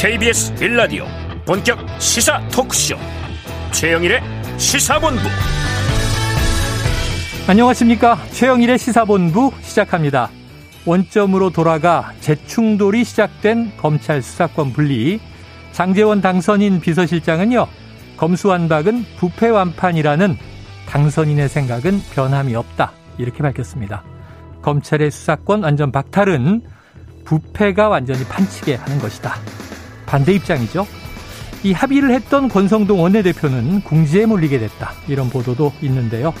[0.00, 1.04] KBS 빌라디오
[1.44, 2.96] 본격 시사 토크쇼.
[3.70, 4.22] 최영일의
[4.56, 5.20] 시사본부.
[7.46, 8.16] 안녕하십니까?
[8.30, 10.30] 최영일의 시사본부 시작합니다.
[10.86, 15.20] 원점으로 돌아가 재충돌이 시작된 검찰 수사권 분리.
[15.72, 17.66] 장재원 당선인 비서실장은요
[18.16, 20.38] 검수완박은 부패완판이라는
[20.88, 22.92] 당선인의 생각은 변함이 없다.
[23.18, 24.02] 이렇게 밝혔습니다.
[24.62, 26.62] 검찰의 수사권 완전 박탈은
[27.26, 29.34] 부패가 완전히 판치게 하는 것이다.
[30.10, 30.88] 반대 입장이죠.
[31.62, 34.92] 이 합의를 했던 권성동 원내대표는 궁지에 몰리게 됐다.
[35.06, 36.34] 이런 보도도 있는데요.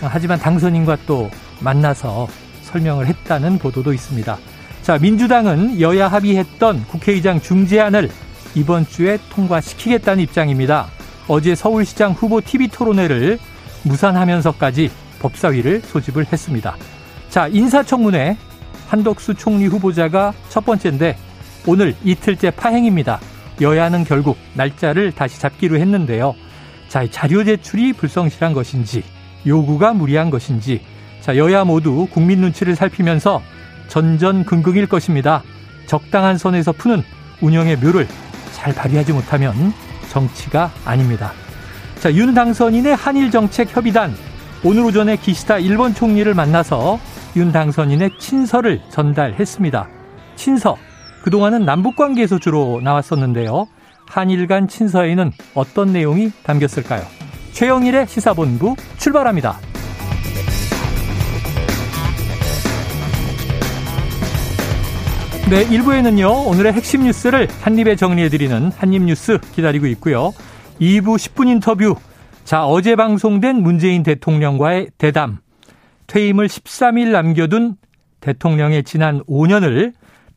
[0.00, 1.30] 하지만 당선인과 또
[1.60, 2.26] 만나서
[2.62, 4.38] 설명을 했다는 보도도 있습니다.
[4.80, 8.08] 자, 민주당은 여야 합의했던 국회의장 중재안을
[8.54, 10.86] 이번 주에 통과시키겠다는 입장입니다.
[11.28, 13.38] 어제 서울시장 후보 TV 토론회를
[13.82, 16.76] 무산하면서까지 법사위를 소집을 했습니다.
[17.28, 18.38] 자, 인사청문회
[18.88, 21.16] 한덕수 총리 후보자가 첫 번째인데
[21.66, 23.20] 오늘 이틀째 파행입니다.
[23.60, 26.34] 여야는 결국 날짜를 다시 잡기로 했는데요.
[26.88, 29.04] 자, 자료 제출이 불성실한 것인지
[29.46, 30.80] 요구가 무리한 것인지
[31.20, 33.40] 자, 여야 모두 국민 눈치를 살피면서
[33.88, 35.42] 전전긍긍일 것입니다.
[35.86, 37.02] 적당한 선에서 푸는
[37.40, 38.08] 운영의 묘를
[38.52, 39.72] 잘 발휘하지 못하면
[40.10, 41.32] 정치가 아닙니다.
[42.00, 44.14] 자, 윤 당선인의 한일 정책 협의단
[44.64, 46.98] 오늘 오전에 기시다 일본 총리를 만나서
[47.36, 49.88] 윤 당선인의 친서를 전달했습니다.
[50.34, 50.76] 친서.
[51.22, 53.66] 그동안은 남북 관계에서 주로 나왔었는데요.
[54.06, 57.02] 한일 간 친서에는 어떤 내용이 담겼을까요?
[57.52, 59.58] 최영일의 시사본부 출발합니다.
[65.48, 70.32] 네, 1부에는요, 오늘의 핵심 뉴스를 한입에 정리해드리는 한입뉴스 기다리고 있고요.
[70.80, 71.94] 2부 10분 인터뷰.
[72.44, 75.38] 자, 어제 방송된 문재인 대통령과의 대담.
[76.06, 77.76] 퇴임을 13일 남겨둔
[78.20, 79.92] 대통령의 지난 5년을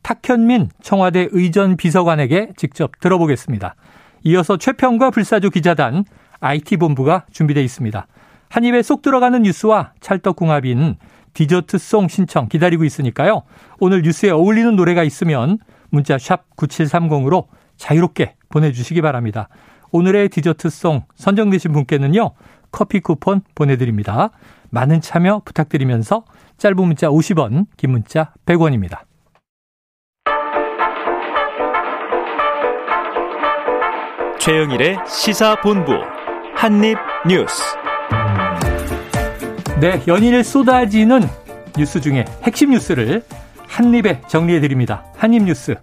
[0.06, 3.74] 탁현민 청와대 의전 비서관에게 직접 들어보겠습니다.
[4.22, 6.04] 이어서 최평과 불사조 기자단
[6.38, 8.06] IT본부가 준비되어 있습니다.
[8.48, 10.94] 한 입에 쏙 들어가는 뉴스와 찰떡궁합인
[11.34, 13.42] 디저트송 신청 기다리고 있으니까요.
[13.80, 15.58] 오늘 뉴스에 어울리는 노래가 있으면
[15.90, 17.46] 문자 샵 9730으로
[17.76, 19.48] 자유롭게 보내주시기 바랍니다.
[19.90, 22.30] 오늘의 디저트송 선정되신 분께는요.
[22.70, 24.30] 커피 쿠폰 보내드립니다.
[24.70, 26.24] 많은 참여 부탁드리면서
[26.58, 29.00] 짧은 문자 50원, 긴 문자 100원입니다.
[34.46, 35.90] 최영일의 시사본부
[36.54, 37.64] 한입뉴스.
[39.80, 41.22] 네, 연일 쏟아지는
[41.76, 43.24] 뉴스 중에 핵심 뉴스를
[43.66, 45.04] 한입에 정리해 드립니다.
[45.16, 45.74] 한입뉴스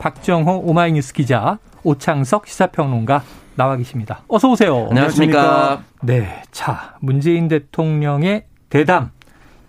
[0.00, 3.22] 박정호 오마이뉴스 기자 오창석 시사평론가
[3.54, 4.24] 나와 계십니다.
[4.26, 4.88] 어서 오세요.
[4.90, 5.84] 안녕하십니까.
[6.02, 6.42] 네.
[6.50, 9.12] 자, 문재인 대통령의 대담.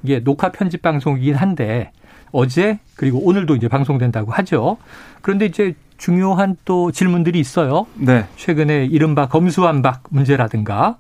[0.02, 1.92] 이게 녹화 편집 방송이긴 한데
[2.32, 4.78] 어제 그리고 오늘도 이제 방송된다고 하죠.
[5.22, 7.86] 그런데 이제 중요한 또 질문들이 있어요.
[7.96, 8.26] 네.
[8.38, 10.98] 최근에 이른바 검수완박 문제라든가.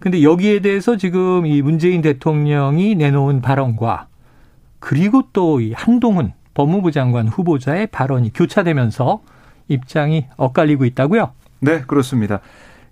[0.00, 4.06] 근데 여기에 대해서 지금 이 문재인 대통령이 내놓은 발언과
[4.78, 9.20] 그리고 또 이 한동훈 법무부 장관 후보자의 발언이 교차되면서
[9.68, 11.32] 입장이 엇갈리고 있다고요?
[11.60, 12.40] 네, 그렇습니다.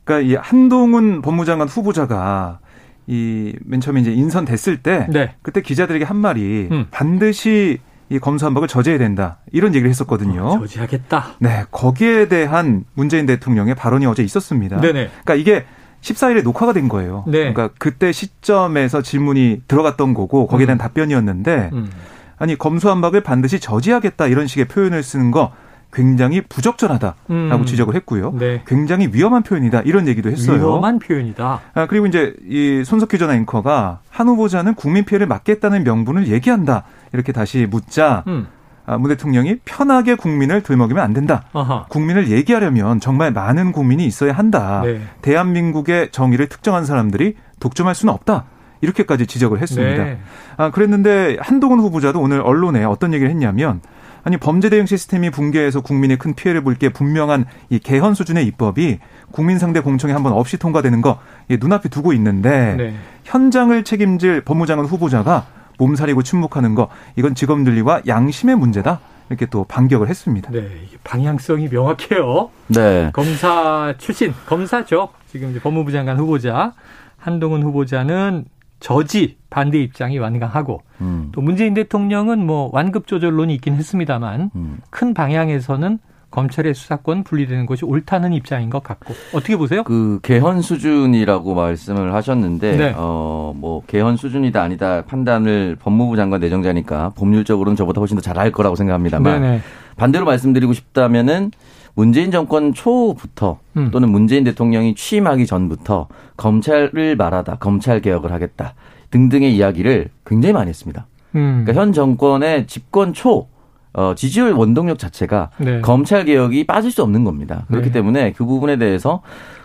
[0.04, 2.58] 그러니까 이 한동훈 법무장관 후보자가
[3.06, 5.34] 이 맨 처음에 이제 인선됐을 때 네.
[5.42, 6.86] 그때 기자들에게 한 말이 음.
[6.90, 10.46] 반드시 이 검수한박을 저지해야 된다 이런 얘기를 했었거든요.
[10.46, 11.26] 어, 저지하겠다.
[11.40, 14.80] 네, 거기에 대한 문재인 대통령의 발언이 어제 있었습니다.
[14.80, 15.08] 네네.
[15.08, 15.64] 그러니까 이게
[16.02, 17.24] 14일에 녹화가 된 거예요.
[17.26, 17.52] 네.
[17.52, 20.80] 그러니까 그때 시점에서 질문이 들어갔던 거고 거기에 대한 음.
[20.80, 21.90] 답변이었는데 음.
[22.38, 25.52] 아니 검수한박을 반드시 저지하겠다 이런 식의 표현을 쓰는 거
[25.96, 27.64] 굉장히 부적절하다라고 음.
[27.64, 28.34] 지적을 했고요.
[28.38, 28.60] 네.
[28.66, 30.58] 굉장히 위험한 표현이다 이런 얘기도 했어요.
[30.58, 31.60] 위험한 표현이다.
[31.72, 36.82] 아, 그리고 이제 이 손석희 전 앵커가 한 후보자는 국민 피해를 막겠다는 명분을 얘기한다
[37.14, 38.46] 이렇게 다시 묻자 음.
[38.84, 41.44] 아, 문 대통령이 편하게 국민을 들먹이면 안 된다.
[41.54, 41.86] 아하.
[41.88, 44.82] 국민을 얘기하려면 정말 많은 국민이 있어야 한다.
[44.84, 45.00] 네.
[45.22, 48.44] 대한민국의 정의를 특정한 사람들이 독점할 수는 없다.
[48.82, 50.04] 이렇게까지 지적을 했습니다.
[50.04, 50.18] 네.
[50.58, 53.80] 아, 그랬는데 한동훈 후보자도 오늘 언론에 어떤 얘기를 했냐면
[54.26, 58.98] 아니 범죄 대응 시스템이 붕괴해서 국민의 큰 피해를 볼 게 분명한 이 개헌 수준의 입법이
[59.30, 62.94] 국민 상대 공청회 한 번 없이 통과되는 거 예, 눈앞에 두고 있는데 네.
[63.22, 65.46] 현장을 책임질 법무장관 후보자가
[65.78, 68.98] 몸살이고 침묵하는 거 이건 직업 윤리와 양심의 문제다
[69.30, 70.50] 이렇게 또 반격을 했습니다.
[70.50, 70.58] 네.
[70.86, 72.50] 이게 방향성이 명확해요.
[72.68, 73.10] 네.
[73.12, 75.10] 검사 출신, 검사죠.
[75.30, 76.72] 지금 이제 법무부 장관 후보자.
[77.18, 78.44] 한동훈 후보자는
[78.80, 81.30] 저지 반대 입장이 완강하고 음.
[81.32, 84.78] 또 문재인 대통령은 뭐 완급 조절론이 있긴 했습니다만 음.
[84.90, 85.98] 큰 방향에서는
[86.30, 89.84] 검찰의 수사권 분리되는 것이 옳다는 입장인 것 같고 어떻게 보세요?
[89.84, 92.94] 그 개헌 수준이라고 말씀을 하셨는데 네.
[92.94, 99.60] 어뭐 개헌 수준이다 아니다 판단을 법무부 장관 내정자니까 법률적으로는 저보다 훨씬 더잘알 거라고 생각합니다만 네네.
[99.96, 101.52] 반대로 말씀드리고 싶다면은
[101.96, 103.90] 문재인 정권 초부터 음.
[103.90, 108.74] 또는 문재인 대통령이 취임하기 전부터 검찰을 말하다 검찰 개혁을 하겠다
[109.10, 111.06] 등등의 이야기를 굉장히 많이 했습니다.
[111.34, 111.62] 음.
[111.64, 113.48] 그러니까 현 정권의 집권 초
[113.94, 115.80] 어, 지지율 원동력 자체가 네.
[115.80, 117.64] 검찰 개혁이 빠질 수 없는 겁니다.
[117.68, 117.92] 그렇기 네.
[117.92, 119.22] 때문에 그 부분에 대해서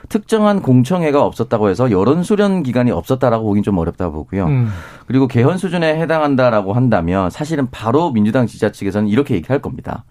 [0.08, 4.46] 특정한 공청회가 없었다고 해서 여론 수련 기간이 없었다라고 보긴 좀 어렵다 보고요.
[4.46, 4.70] 음.
[5.06, 10.06] 그리고 개헌 수준에 해당한다라고 한다면 사실은 바로 민주당 지지자 측에서는 이렇게 얘기할 겁니다.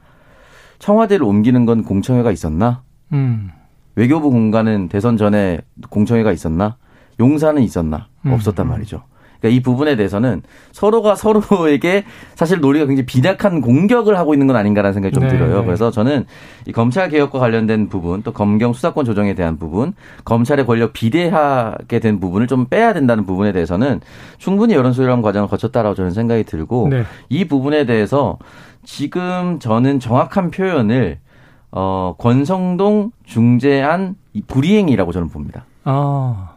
[0.81, 2.83] 청와대를 옮기는 건 공청회가 있었나?
[3.13, 3.51] 음.
[3.95, 6.77] 외교부 공간은 대선 전에 공청회가 있었나?
[7.21, 8.09] 용사는 있었나?
[8.27, 8.33] 음.
[8.33, 9.03] 없었단 말이죠.
[9.41, 10.43] 그러니까 이 부분에 대해서는
[10.73, 12.05] 서로가 서로에게
[12.35, 15.61] 사실 논리가 굉장히 빈약한 공격을 하고 있는 건 아닌가라는 생각이 좀 네, 들어요.
[15.61, 15.67] 네.
[15.67, 16.27] 그래서 저는
[16.67, 19.95] 이 검찰 개혁과 관련된 부분 또 검경 수사권 조정에 대한 부분
[20.25, 24.01] 검찰의 권력 비대하게 된 부분을 좀 빼야 된다는 부분에 대해서는
[24.39, 27.05] 충분히 여론 수렴 과정을 거쳤다라고 저는 생각이 들고 네.
[27.29, 28.39] 이 부분에 대해서
[28.85, 31.19] 지금 저는 정확한 표현을
[31.73, 34.17] 어 권성동 중재안
[34.47, 35.65] 불이행이라고 저는 봅니다.
[35.85, 36.49] 아.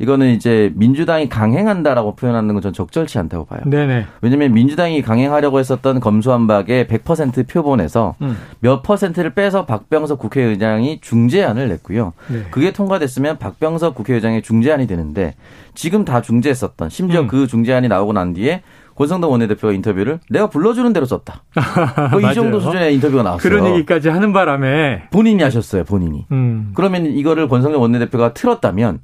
[0.00, 3.60] 이거는 이제 민주당이 강행한다라고 표현하는 건 전 적절치 않다고 봐요.
[3.64, 4.06] 네네.
[4.22, 8.36] 왜냐하면 민주당이 강행하려고 했었던 검수한박의 100% 표본에서 음.
[8.58, 12.12] 몇 퍼센트를 빼서 박병석 국회의장이 중재안을 냈고요.
[12.28, 12.42] 네.
[12.50, 15.36] 그게 통과됐으면 박병석 국회의장의 중재안이 되는데
[15.74, 17.28] 지금 다 중재했었던 심지어 음.
[17.28, 18.62] 그 중재안이 나오고 난 뒤에
[18.96, 21.42] 권성동 원내대표가 인터뷰를 내가 불러주는 대로 썼다.
[22.12, 23.42] 뭐 이 정도 수준의 인터뷰가 나왔어요.
[23.42, 25.84] 그런 얘기까지 하는 바람에 본인이 하셨어요.
[25.84, 26.26] 본인이.
[26.32, 26.72] 음.
[26.74, 29.00] 그러면 이거를 권성동 원내대표가 틀었다면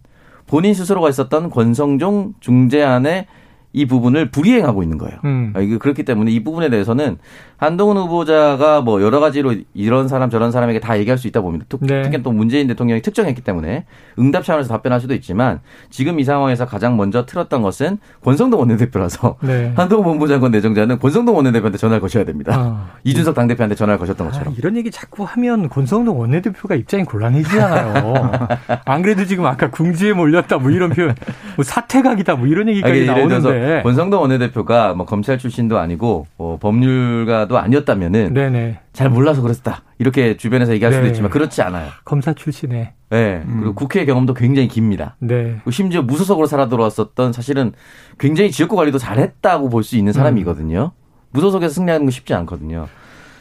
[0.47, 3.27] 본인 스스로가 있었던 권성종 중재안의
[3.73, 5.19] 이 부분을 불이행하고 있는 거예요.
[5.25, 5.53] 음.
[5.55, 7.19] 아, 그렇기 때문에 이 부분에 대해서는
[7.57, 11.67] 한동훈 후보자가 뭐 여러 가지로 이런 사람 저런 사람에게 다 얘기할 수 있다 봅니다.
[11.81, 12.03] 네.
[12.03, 13.85] 특히 또 문재인 대통령이 특정했기 때문에
[14.19, 19.73] 응답 차원에서 답변할 수도 있지만 지금 이 상황에서 가장 먼저 틀었던 것은 권성동 원내대표라서 네.
[19.77, 22.55] 한동훈 본부장관 내정자는 권성동 원내대표한테 전화를 거셔야 됩니다.
[22.57, 22.91] 아.
[23.05, 24.55] 이준석 당대표한테 전화를 거셨던 아, 것처럼.
[24.57, 28.49] 이런 얘기 자꾸 하면 권성동 원내대표가 입장이 곤란해지잖아요.
[28.87, 31.15] 안 그래도 지금 아까 궁지에 몰렸다 뭐 이런 표현,
[31.57, 33.60] 뭐 사퇴각이다 뭐 이런 얘기까지 아니, 나오는데.
[33.83, 38.79] 권성동 원내대표가 뭐 검찰 출신도 아니고 뭐 법률가 검사도 아니었다면은 네네.
[38.93, 41.11] 잘 몰라서 그랬다 이렇게 주변에서 얘기할 수도 네.
[41.11, 41.89] 있지만 그렇지 않아요.
[42.05, 42.95] 검사 출신에.
[43.11, 43.43] 네.
[43.45, 43.57] 음.
[43.59, 45.17] 그리고 국회 경험도 굉장히 깁니다.
[45.19, 45.61] 네.
[45.71, 47.73] 심지어 무소속으로 살아 들어왔었던 사실은
[48.19, 50.93] 굉장히 지역구 관리도 잘했다고 볼 수 있는 사람이거든요.
[50.95, 51.27] 음.
[51.33, 52.87] 무소속에서 승리하는 거 쉽지 않거든요.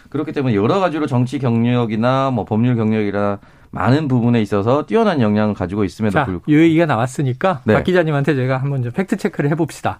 [0.10, 3.39] 그렇기 때문에 여러 가지로 정치 경력이나 뭐 법률 경력이나
[3.71, 6.51] 많은 부분에 있어서 뛰어난 역량을 가지고 있음에도 자, 불구하고.
[6.51, 7.74] 이 얘기가 나왔으니까 네.
[7.74, 10.00] 박 기자님한테 제가 한번 좀 팩트 체크를 해봅시다.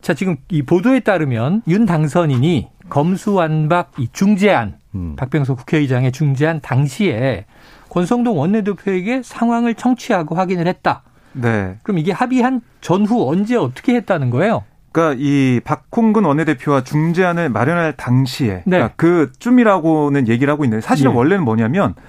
[0.00, 5.14] 자, 지금 이 보도에 따르면 윤 당선인이 검수완박 이 중재안, 음.
[5.16, 7.46] 박병석 국회의장의 중재안 당시에
[7.88, 11.02] 권성동 원내대표에게 상황을 청취하고 확인을 했다.
[11.32, 11.76] 네.
[11.82, 14.64] 그럼 이게 합의한 전후 언제 어떻게 했다는 거예요?
[14.92, 18.76] 그러니까 이 박홍근 원내대표와 중재안을 마련할 당시에 네.
[18.76, 21.16] 그러니까 그 쯤이라고는 얘기를 하고 있는데 사실은 예.
[21.16, 22.02] 원래는 뭐냐면 아,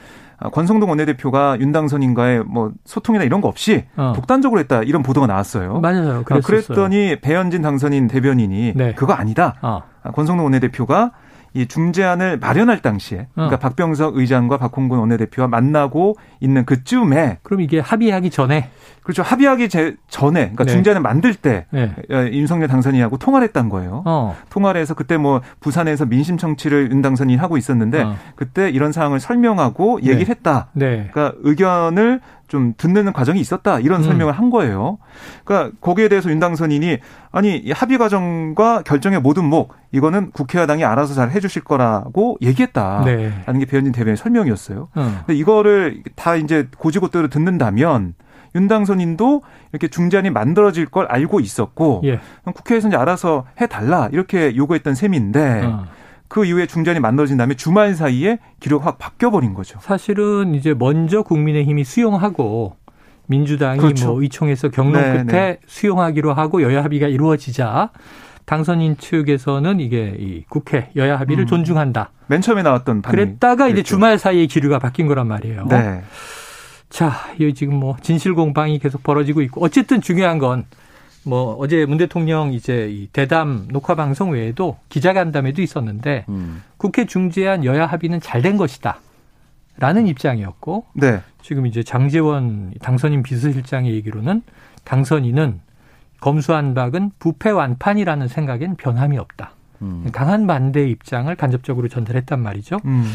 [0.51, 4.13] 권성동 원내대표가 윤당선인과의 뭐 소통이나 이런 거 없이 어.
[4.15, 5.79] 독단적으로 했다 이런 보도가 나왔어요.
[5.79, 6.23] 맞아요.
[6.29, 8.93] 아, 그랬더니 배현진 당선인 대변인이 네.
[8.93, 9.55] 그거 아니다.
[9.61, 9.83] 어.
[10.13, 11.11] 권성동 원내대표가
[11.53, 13.59] 이 중재안을 마련할 당시에 그러니까 어.
[13.59, 18.69] 박병석 의장과 박홍근 원내대표와 만나고 있는 그쯤에 그럼 이게 합의하기 전에
[19.03, 20.71] 그렇죠 합의하기 제, 전에 그러니까 네.
[20.71, 21.93] 중재안을 만들 때 네.
[22.09, 24.01] 어, 윤석열 당선인하고 통화를 했단 거예요.
[24.05, 24.35] 어.
[24.49, 28.15] 통화를 해서 그때 뭐 부산에서 민심 청취를 윤 당선인이 하고 있었는데 어.
[28.35, 30.11] 그때 이런 상황을 설명하고 네.
[30.11, 30.69] 얘기를 했다.
[30.73, 31.09] 네.
[31.11, 34.03] 그러니까 의견을 좀 듣는 과정이 있었다 이런 음.
[34.03, 34.97] 설명을 한 거예요.
[35.43, 36.99] 그러니까 거기에 대해서 윤당선인이
[37.31, 43.03] 아니 합의 과정과 결정의 모든 목 이거는 국회의당이 알아서 잘 해주실 거라고 얘기했다.
[43.05, 43.33] 네.
[43.45, 44.89] 라는 게 배현진 대변인 설명이었어요.
[44.97, 45.17] 음.
[45.25, 48.13] 근데 이거를 다 이제 고지고대로 듣는다면
[48.55, 52.19] 윤당선인도 이렇게 중재안이 만들어질 걸 알고 있었고 예.
[52.45, 55.63] 국회에서 이제 알아서 해달라 이렇게 요구했던 셈인데.
[55.65, 55.85] 어.
[56.33, 59.77] 그 이후에 중재안이 만들어진 다음에 주말 사이에 기록 확 바뀌어 버린 거죠.
[59.83, 62.75] 사실은 이제 먼저 국민의힘이 수용하고
[63.27, 64.07] 민주당이 그렇죠.
[64.07, 65.59] 뭐 의총에서 경론 네, 끝에 네.
[65.67, 67.91] 수용하기로 하고 여야 합의가 이루어지자
[68.45, 71.45] 당선인 측에서는 이게 이 국회 여야 합의를 음.
[71.45, 72.09] 존중한다.
[72.25, 73.67] 맨 처음에 나왔던 그랬다가.
[73.67, 75.67] 이제 주말 사이에 기류가 바뀐 거란 말이에요.
[75.69, 76.01] 네.
[76.89, 80.65] 자, 이 지금 뭐 진실 공방이 계속 벌어지고 있고 어쨌든 중요한 건
[81.25, 86.63] 뭐 어제 문 대통령 이제 이 대담 녹화 방송 외에도 기자간담회도 있었는데 음.
[86.77, 88.99] 국회 중재안 여야 합의는 잘 된 것이다.
[89.77, 91.21] 라는 입장이었고 네.
[91.41, 94.43] 지금 이제 장재원 당선인 비서실장의 얘기로는
[94.83, 95.61] 당선인은
[96.19, 99.51] 검수한 박은 부패 완판이라는 생각엔 변함이 없다.
[99.81, 100.09] 음.
[100.11, 102.79] 강한 반대 입장을 간접적으로 전달했단 말이죠.
[102.85, 103.11] 음.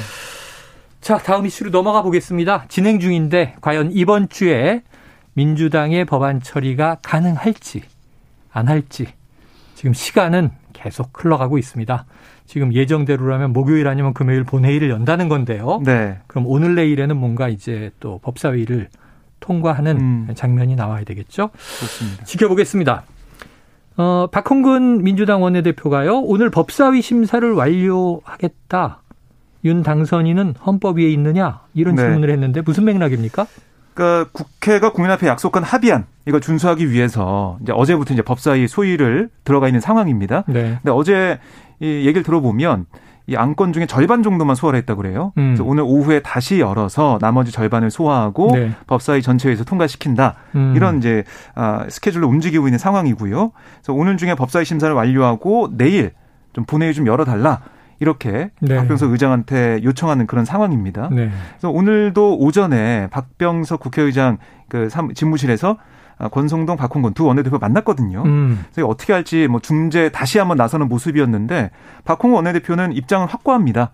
[1.01, 2.65] 자, 다음 이슈로 넘어가 보겠습니다.
[2.69, 4.83] 진행 중인데 과연 이번 주에
[5.35, 7.83] 민주당의 법안 처리가 가능할지
[8.53, 9.07] 안 할지
[9.75, 12.05] 지금 시간은 계속 흘러가고 있습니다.
[12.47, 15.81] 지금 예정대로라면 목요일 아니면 금요일 본회의를 연다는 건데요.
[15.85, 16.19] 네.
[16.27, 18.89] 그럼 오늘 내일에는 뭔가 이제 또 법사위를
[19.41, 20.29] 통과하는 음.
[20.35, 21.51] 장면이 나와야 되겠죠.
[21.51, 22.25] 그렇습니다.
[22.25, 23.05] 지켜보겠습니다.
[23.99, 26.21] 어, 박홍근 민주당 원내대표가요.
[26.21, 29.03] 오늘 법사위 심사를 완료하겠다.
[29.65, 32.03] 윤 당선인은 헌법 위에 있느냐 이런 네.
[32.03, 33.47] 질문을 했는데 무슨 맥락입니까?
[33.99, 39.67] 그러니까 국회가 국민 앞에 약속한 합의안 이걸 준수하기 위해서 이제 어제부터 이제 법사위 소위를 들어가
[39.67, 40.45] 있는 상황입니다.
[40.47, 40.79] 네.
[40.81, 41.41] 근데 어제
[41.81, 42.87] 이 얘기를 들어보면
[43.27, 45.33] 이 안건 중에 절반 정도만 소화를 했다고 그래요.
[45.37, 45.49] 음.
[45.49, 48.71] 그래서 오늘 오후에 다시 열어서 나머지 절반을 소화하고 네.
[48.87, 50.37] 법사위 전체에서 통과시킨다.
[50.55, 50.75] 음.
[50.77, 51.25] 이런 이제
[51.57, 53.51] 아, 스케줄로 움직이고 있는 상황이고요.
[53.79, 56.13] 그래서 오늘 중에 법사위 심사를 완료하고 내일
[56.53, 57.61] 좀 본회의 좀 열어달라.
[58.01, 58.77] 이렇게 네.
[58.77, 61.09] 박병석 의장한테 요청하는 그런 상황입니다.
[61.11, 61.31] 네.
[61.51, 64.39] 그래서 오늘도 오전에 박병석 국회의장
[64.69, 65.77] 그 집무실에서
[66.19, 68.23] 아, 권성동, 박홍근 두 원내대표 만났거든요.
[68.25, 68.65] 음.
[68.73, 71.71] 그래서 어떻게 할지 뭐 중재 다시 한번 나서는 모습이었는데
[72.05, 73.93] 박홍근 원내대표는 입장을 확고합니다.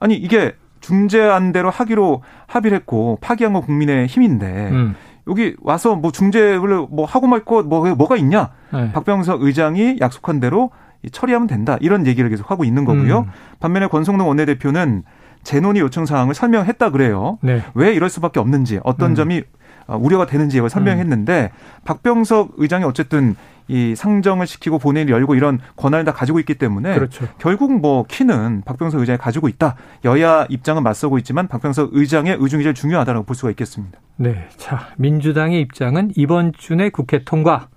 [0.00, 4.94] 아니 이게 중재안대로 하기로 합의를 했고 파기한 건 국민의 힘인데 음.
[5.28, 8.50] 여기 와서 뭐 중재를 뭐 하고 말거뭐 뭐가 있냐?
[8.72, 8.92] 네.
[8.92, 10.70] 박병석 의장이 약속한 대로
[11.12, 11.76] 처리하면 된다.
[11.80, 13.20] 이런 얘기를 계속 하고 있는 거고요.
[13.20, 13.26] 음.
[13.60, 15.04] 반면에 권성동 원내대표는
[15.44, 17.38] 재논의 요청 사항을 설명했다 그래요.
[17.42, 17.62] 네.
[17.74, 19.14] 왜 이럴 수밖에 없는지 어떤 음.
[19.14, 19.42] 점이
[19.86, 21.80] 어, 우려가 되는지 이걸 설명했는데 음.
[21.84, 23.36] 박병석 의장이 어쨌든
[23.68, 27.26] 이 상정을 시키고 본회의를 열고 이런 권한을 다 가지고 있기 때문에 그렇죠.
[27.38, 29.76] 결국 뭐 키는 박병석 의장이 가지고 있다.
[30.04, 33.98] 여야 입장은 맞서고 있지만 박병석 의장의 의중이 제일 중요하다고 볼 수가 있겠습니다.
[34.16, 34.48] 네.
[34.56, 37.68] 자, 민주당의 입장은 이번 주 내 국회 통과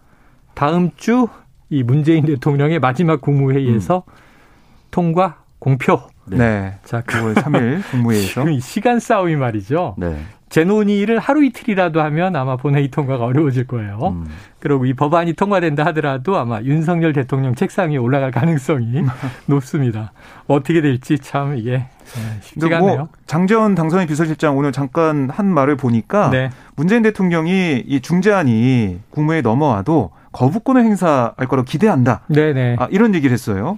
[0.54, 1.28] 다음 주
[1.72, 4.13] 이 문재인 대통령의 마지막 국무회의에서 음.
[4.92, 6.01] 통과 공표.
[6.25, 6.78] 네.
[6.84, 9.96] 자, 9월 3일 국무회의에서 시간 싸움이 말이죠.
[9.98, 10.18] 네.
[10.50, 14.00] 재논의를 하루 이틀이라도 하면 아마 본회의 통과가 어려워질 거예요.
[14.18, 14.28] 음.
[14.60, 19.01] 그리고 이 법안이 통과된다 하더라도 아마 윤석열 대통령 책상에 올라갈 가능성이
[19.48, 20.12] 높습니다.
[20.48, 21.88] 어떻게 될지 참 이게 네,
[22.42, 23.10] 쉽지가 뭐 않네요.
[23.28, 26.50] 장재원 당선인 비서실장 오늘 잠깐 한 말을 보니까 네.
[26.75, 32.22] 문재인 대통령이 이 중재안이 국무회에 넘어와도 거부권을 행사할 거라고 기대한다.
[32.28, 32.78] 네네.
[32.80, 33.78] 아, 이런 얘기를 했어요.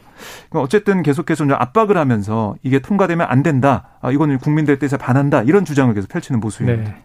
[0.51, 3.97] 어쨌든 계속해서 좀 압박을 하면서 이게 통과되면 안 된다.
[4.01, 5.43] 아, 이거는 국민들 뜻에 반한다.
[5.43, 6.91] 이런 주장을 계속 펼치는 모습입니다.
[6.91, 6.97] 네.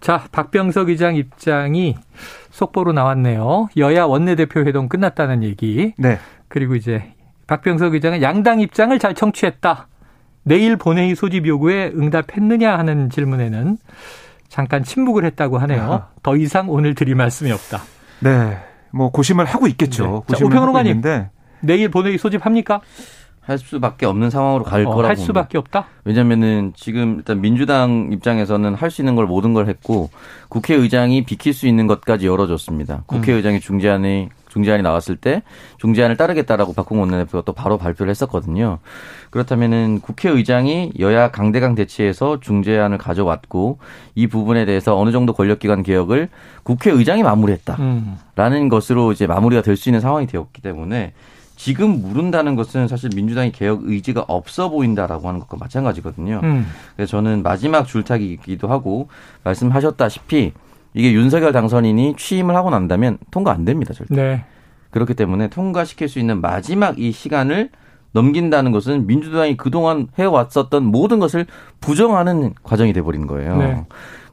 [0.00, 1.96] 자, 박병석 의장 입장이
[2.50, 3.68] 속보로 나왔네요.
[3.76, 5.92] 여야 원내대표 회동 끝났다는 얘기.
[5.98, 6.18] 네.
[6.48, 7.12] 그리고 이제
[7.46, 9.88] 박병석 의장은 양당 입장을 잘 청취했다.
[10.42, 13.76] 내일 본회의 소집 요구에 응답했느냐 하는 질문에는
[14.48, 16.04] 잠깐 침묵을 했다고 하네요.
[16.22, 17.82] 더 이상 오늘 드릴 말씀이 없다.
[18.20, 18.58] 네.
[18.92, 20.24] 뭐 고심을 하고 있겠죠.
[20.28, 20.44] 네.
[20.44, 21.02] 오평론가님
[21.60, 22.80] 내일 본회의 소집합니까?
[23.40, 25.86] 할 수밖에 없는 상황으로 갈 어, 거라고 할 수밖에 없다.
[26.04, 30.10] 왜냐면은 지금 일단 민주당 입장에서는 할 수 있는 걸 모든 걸 했고
[30.48, 33.04] 국회의장이 비킬 수 있는 것까지 열어줬습니다.
[33.06, 33.60] 국회의장이 음.
[33.60, 35.42] 중재안이 중재안이 나왔을 때
[35.78, 38.78] 중재안을 따르겠다라고 박홍원 원내대표가 또 바로 발표를 했었거든요.
[39.30, 43.78] 그렇다면은 국회의장이 여야 강대강 대치해서 중재안을 가져왔고
[44.14, 46.28] 이 부분에 대해서 어느 정도 권력기관 개혁을
[46.62, 48.68] 국회의장이 마무리했다라는 음.
[48.68, 51.14] 것으로 이제 마무리가 될 수 있는 상황이 되었기 때문에
[51.56, 56.40] 지금 물은다는 것은 사실 민주당이 개혁 의지가 없어 보인다라고 하는 것과 마찬가지거든요.
[56.42, 56.66] 음.
[56.96, 59.08] 그래서 저는 마지막 줄타기이기도 하고
[59.44, 60.52] 말씀하셨다시피
[60.94, 64.14] 이게 윤석열 당선인이 취임을 하고 난다면 통과 안 됩니다, 절대.
[64.14, 64.44] 네.
[64.90, 67.70] 그렇기 때문에 통과시킬 수 있는 마지막 이 시간을
[68.12, 71.46] 넘긴다는 것은 민주당이 그동안 해왔었던 모든 것을
[71.80, 73.56] 부정하는 과정이 돼버린 거예요.
[73.56, 73.84] 네.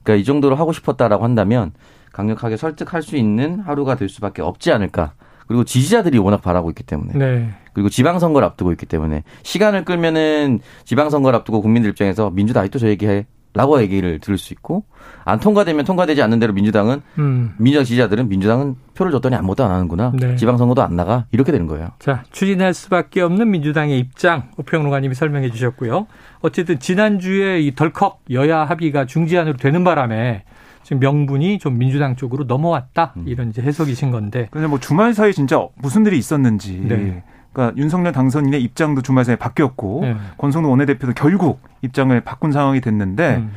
[0.04, 1.74] 그러니까 이 정도로 하고 싶었다라고 한다면
[2.12, 5.14] 강력하게 설득할 수 있는 하루가 될 수밖에 없지 않을까.
[5.48, 7.14] 그리고 지지자들이 워낙 바라고 있기 때문에.
[7.14, 7.50] 네.
[7.74, 13.28] 그리고 지방선거를 앞두고 있기 때문에 시간을 끌면은 지방선거를 앞두고 국민들 입장에서 민주당이 또 저 얘기해.
[13.54, 14.84] 라고 얘기를 들을 수 있고
[15.26, 17.56] 안 통과되면 통과되지 않는 대로 민주당은 음.
[17.58, 20.36] 민주당 지지자들은 민주당은 표를 줬더니 아무것도 안 하는구나 네.
[20.36, 21.90] 지방선거도 안 나가 이렇게 되는 거예요.
[22.00, 26.08] 자 추진할 수밖에 없는 민주당의 입장 오평론가님이 설명해 주셨고요.
[26.42, 30.44] 어쨌든 지난 주에 이 덜컥 여야 합의가 중지안으로 되는 바람에
[30.84, 33.24] 지금 명분이 좀 민주당 쪽으로 넘어왔다 음.
[33.28, 34.48] 이런 이제 해석이신 건데.
[34.52, 36.80] 근데 뭐 주말 사이 진짜 무슨 일이 있었는지.
[36.88, 37.24] 네.
[37.58, 40.16] 그러니까 윤석열 당선인의 입장도 주말 사이에 바뀌었고 네.
[40.38, 43.52] 권성동 원내대표도 결국 입장을 바꾼 상황이 됐는데 음.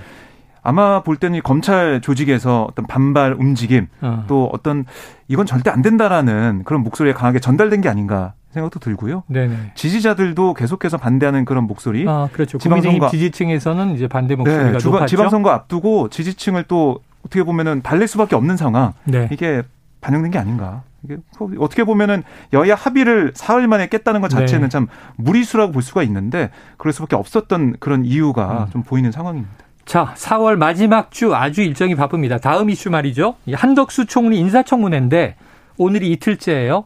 [0.62, 4.24] 아마 볼 때는 검찰 조직에서 어떤 반발 움직임 어.
[4.26, 4.86] 또 어떤
[5.28, 9.22] 이건 절대 안 된다라는 그런 목소리가 강하게 전달된 게 아닌가 생각도 들고요.
[9.26, 9.72] 네네.
[9.74, 12.06] 지지자들도 계속해서 반대하는 그런 목소리.
[12.08, 12.58] 아, 그렇죠.
[12.58, 15.06] 지방선거 지지층에서는 이제 반대 목소리가 네, 높았죠.
[15.06, 18.94] 지방선거 앞두고 지지층을 또 어떻게 보면은 달랠 수밖에 없는 상황.
[19.04, 19.28] 네.
[19.30, 19.62] 이게
[20.00, 20.82] 반영된 게 아닌가.
[21.04, 21.16] 이게
[21.58, 24.68] 어떻게 보면은 여야 합의를 사흘 만에 깼다는 것 자체는 네.
[24.68, 28.70] 참 무리수라고 볼 수가 있는데 그럴 수밖에 없었던 그런 이유가 음.
[28.70, 29.54] 좀 보이는 상황입니다.
[29.84, 32.38] 자, 4월 마지막 주 아주 일정이 바쁩니다.
[32.38, 33.34] 다음 이슈 말이죠.
[33.52, 35.36] 한덕수 총리 인사청문회인데
[35.78, 36.84] 오늘이 이틀째예요.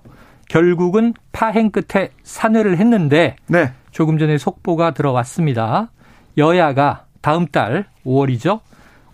[0.49, 3.73] 결국은 파행 끝에 산회를 했는데 네.
[3.91, 5.91] 조금 전에 속보가 들어왔습니다.
[6.39, 8.61] 여야가 다음 달 5월이죠.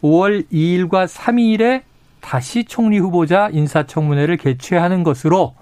[0.02, 1.83] 5월 2일과 3일에
[2.20, 5.54] 다시 총리 후보자 인사청문회를 개최하는 것으로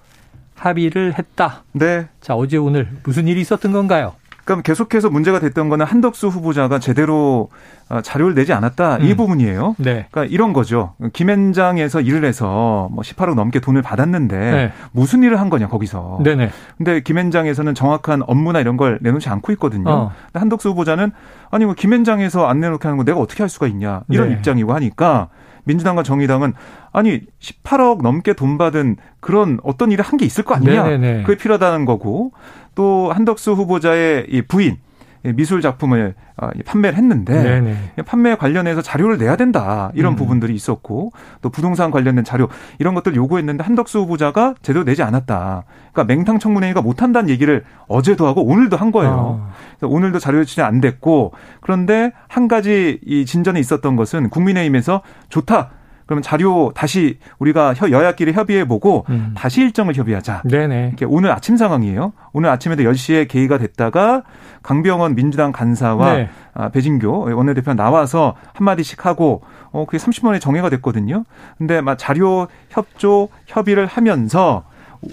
[0.55, 1.63] 합의를 했다.
[1.71, 2.07] 네.
[2.21, 4.13] 자, 어제 오늘 무슨 일이 있었던 건가요?
[4.49, 7.49] 그럼 계속해서 문제가 됐던 거는 한덕수 후보자가 제대로
[7.87, 9.17] 어, 자료를 내지 않았다 이 음.
[9.17, 9.75] 부분이에요.
[9.77, 10.07] 네.
[10.09, 10.95] 그러니까 이런 거죠.
[11.13, 14.71] 김현장에서 일을 해서 뭐 18억 넘게 돈을 받았는데 네.
[14.91, 16.21] 무슨 일을 한 거냐 거기서.
[16.23, 16.49] 네네.
[16.77, 19.87] 근데 김현장에서는 정확한 업무나 이런 걸 내놓지 않고 있거든요.
[19.87, 20.11] 어.
[20.25, 21.11] 근데 한덕수 후보자는
[21.51, 24.33] 아니 뭐 김현장에서 안 내놓게 하는 거 내가 어떻게 할 수가 있냐 이런 네.
[24.33, 25.29] 입장이고 하니까
[25.69, 26.53] 민주당과 정의당은
[26.91, 30.83] 아니 18억 넘게 돈 받은 그런 어떤 일을 한 게 있을 거 아니냐.
[30.83, 31.23] 네네네.
[31.23, 32.31] 그게 필요하다는 거고
[32.75, 34.77] 또 한덕수 후보자의 이 부인
[35.23, 37.75] 미술 작품을 어, 판매를 했는데 네네.
[38.05, 40.15] 판매 관련해서 자료를 내야 된다 이런 음.
[40.15, 41.11] 부분들이 있었고
[41.41, 42.47] 또 부동산 관련된 자료
[42.79, 45.63] 이런 것들 요구했는데 한덕수 후보자가 제대로 내지 않았다.
[45.91, 49.11] 그러니까 맹탕 청문회가 못한다는 얘기를 어제도 하고 오늘도 한 거예요.
[49.11, 49.51] 어.
[49.77, 55.71] 그래서 오늘도 자료 제출이 안 됐고 그런데 한 가지 이 진전에 있었던 것은 국민의힘에서 좋다.
[56.09, 59.35] 그러면 자료 다시 우리가 여야끼리 협의해 보고 음.
[59.37, 60.41] 다시 일정을 협의하자.
[60.49, 60.87] 네네.
[60.87, 62.13] 이렇게 오늘 아침 상황이에요.
[62.33, 64.23] 오늘 아침에도 10시에 개의가 됐다가
[64.63, 66.29] 강병원 민주당 간사와 네.
[66.55, 71.25] 아, 배진교 원내대표 나와서 한마디씩 하고 어 그게 30분 만에 정해가 됐거든요.
[71.59, 74.63] 근데 막 자료 협조 협의를 하면서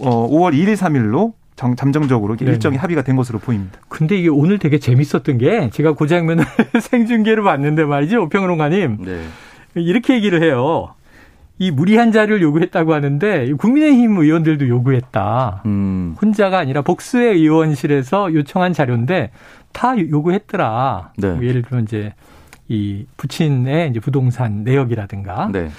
[0.00, 3.78] 어 5월 1일 3일로 정, 잠정적으로 네 일정이 합의가 된 것으로 보입니다.
[3.90, 6.46] 근데 이게 오늘 되게 재밌었던 게 제가 그 장면을
[6.80, 8.22] 생중계로 봤는데 말이죠.
[8.22, 9.04] 오평론가님.
[9.04, 9.20] 네.
[9.80, 10.88] 이렇게 얘기를 해요.
[11.58, 15.62] 이 무리한 자료를 요구했다고 하는데 국민의힘 의원들도 요구했다.
[15.64, 16.14] 음.
[16.20, 19.30] 혼자가 아니라 복수의 의원실에서 요청한 자료인데
[19.72, 21.12] 다 요구했더라.
[21.16, 21.32] 네.
[21.32, 22.12] 뭐 예를 들면 이제
[22.68, 25.70] 이 부친의 이제 부동산 내역이라든가 네.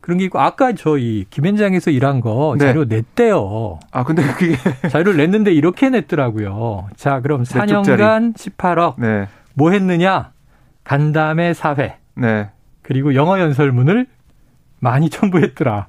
[0.00, 2.66] 그런 게 있고 아까 저희 김현장에서 일한 거 네.
[2.66, 3.78] 자료 냈대요.
[3.90, 4.56] 아 근데 그게
[4.88, 6.88] 자료를 냈는데 이렇게 냈더라고요.
[6.96, 10.30] 자 그럼 4년간 18억 뭐 했느냐?
[10.84, 11.96] 간담회 사회.
[12.14, 12.48] 네.
[12.86, 14.06] 그리고 영어 연설문을
[14.78, 15.86] 많이 첨부했더라.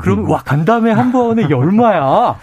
[0.00, 2.36] 그럼 와 간담회 한 번에 이게 얼마야?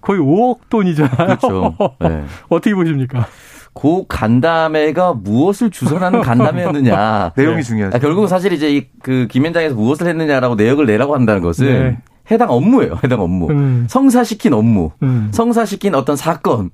[0.00, 1.16] 거의 5억 돈이잖아요.
[1.16, 1.76] 그렇죠.
[2.00, 2.24] 네.
[2.48, 3.26] 어떻게 보십니까?
[3.72, 7.32] 그 간담회가 무엇을 주선하는 간담회였느냐.
[7.36, 7.62] 내용이 네.
[7.62, 7.96] 중요하죠.
[7.96, 11.98] 아, 결국은 사실 이제 그 김현장에서 무엇을 했느냐라고 내역을 내라고 한다는 것은 네.
[12.30, 12.98] 해당 업무예요.
[13.04, 13.50] 해당 업무.
[13.50, 13.86] 음.
[13.88, 14.90] 성사시킨 업무.
[15.02, 15.28] 음.
[15.32, 16.70] 성사시킨 어떤 사건.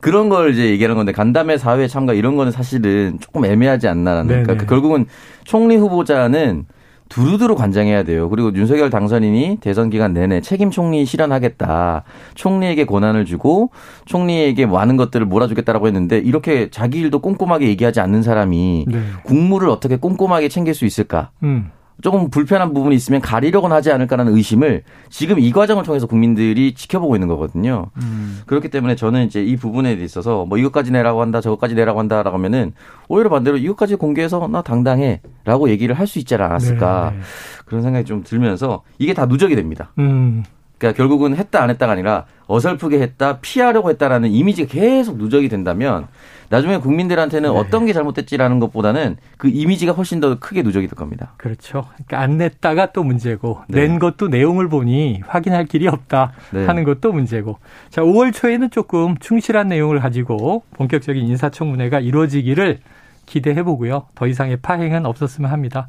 [0.00, 4.66] 그런 걸 이제 얘기하는 건데 간담회 사회 참가 이런 거는 사실은 조금 애매하지 않나라는 그러니까
[4.66, 5.06] 결국은
[5.44, 6.66] 총리 후보자는
[7.10, 8.30] 두루두루 관장해야 돼요.
[8.30, 12.04] 그리고 윤석열 당선인이 대선 기간 내내 책임 총리 실현하겠다.
[12.34, 13.70] 총리에게 권한을 주고
[14.06, 19.00] 총리에게 많은 것들을 몰아주겠다라고 했는데 이렇게 자기 일도 꼼꼼하게 얘기하지 않는 사람이 네.
[19.24, 21.30] 국무를 어떻게 꼼꼼하게 챙길 수 있을까?
[21.42, 21.72] 음.
[22.02, 27.28] 조금 불편한 부분이 있으면 가리려고는 하지 않을까라는 의심을 지금 이 과정을 통해서 국민들이 지켜보고 있는
[27.28, 27.86] 거거든요.
[27.96, 28.40] 음.
[28.46, 32.72] 그렇기 때문에 저는 이제 이 부분에 있어서 뭐 이것까지 내라고 한다, 저것까지 내라고 한다라고 하면은
[33.08, 37.20] 오히려 반대로 이것까지 공개해서 나 당당해라고 얘기를 할 수 있지 않았을까 네.
[37.66, 39.92] 그런 생각이 좀 들면서 이게 다 누적이 됩니다.
[39.98, 40.42] 음.
[40.76, 46.08] 그러니까 결국은 했다 안 했다가 아니라 어설프게 했다 피하려고 했다라는 이미지가 계속 누적이 된다면
[46.50, 47.58] 나중에 국민들한테는 네.
[47.58, 51.32] 어떤 게 잘못됐지라는 것보다는 그 이미지가 훨씬 더 크게 누적이 될 겁니다.
[51.36, 51.86] 그렇죠.
[51.94, 53.82] 그러니까 안 냈다가 또 문제고 네.
[53.82, 56.66] 낸 것도 내용을 보니 확인할 길이 없다 네.
[56.66, 57.58] 하는 것도 문제고.
[57.88, 62.80] 자, 5월 초에는 조금 충실한 내용을 가지고 본격적인 인사청문회가 이루어지기를
[63.26, 64.06] 기대해 보고요.
[64.16, 65.88] 더 이상의 파행은 없었으면 합니다.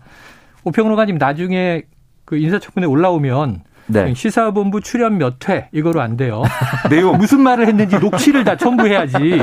[0.64, 1.82] 오평론가님 나중에
[2.24, 4.14] 그 인사청문회 올라오면 네.
[4.14, 6.44] 시사본부 출연 몇 회 이거로 안 돼요.
[6.90, 9.18] 내용 무슨 말을 했는지 녹취를 다 첨부해야지.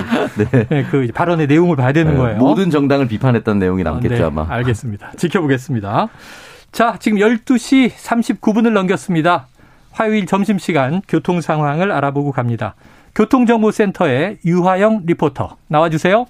[0.50, 0.66] 네.
[0.68, 0.86] 네.
[0.90, 2.18] 그 발언의 내용을 봐야 되는 네.
[2.18, 2.38] 거예요.
[2.38, 4.24] 모든 정당을 비판했던 내용이 남겠죠 아, 네.
[4.24, 4.46] 아마.
[4.48, 5.12] 알겠습니다.
[5.16, 6.08] 지켜보겠습니다.
[6.70, 9.46] 자, 지금 12시 39분을 넘겼습니다.
[9.90, 12.74] 화요일 점심시간 교통 상황을 알아보고 갑니다.
[13.14, 16.26] 교통정보센터의 유화영 리포터 나와주세요.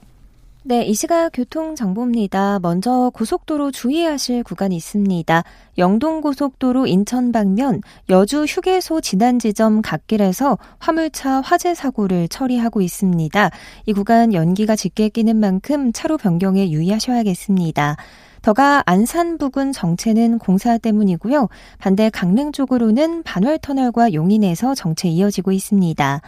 [0.68, 2.58] 네, 이 시각 교통 정보입니다.
[2.58, 5.42] 먼저 고속도로 주의하실 구간이 있습니다.
[5.78, 13.50] 영동고속도로 인천 방면 여주 휴게소 지난 지점 갓길에서 화물차 화재 사고를 처리하고 있습니다.
[13.86, 17.96] 이 구간 연기가 짙게 끼는 만큼 차로 변경에 유의하셔야겠습니다.
[18.42, 21.48] 더가 안산 부근 정체는 공사 때문이고요.
[21.78, 26.20] 반대 강릉 쪽으로는 반월터널과 용인에서 정체 이어지고 있습니다.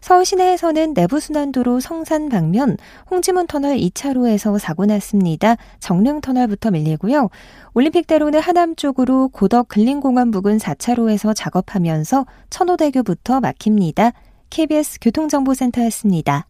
[0.00, 2.76] 서울 시내에서는 내부순환도로 성산 방면
[3.10, 5.56] 홍지문 터널 2차로에서 사고 났습니다.
[5.80, 7.30] 정릉 터널부터 밀리고요.
[7.74, 14.12] 올림픽대로는 하남 쪽으로 고덕 근린공원 부근 4차로에서 작업하면서 천호대교부터 막힙니다.
[14.50, 16.46] KBS 교통정보센터였습니다.